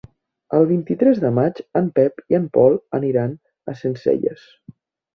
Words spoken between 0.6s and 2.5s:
vint-i-tres de maig en Pep i en